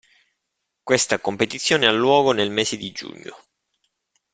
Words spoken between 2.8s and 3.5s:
giugno.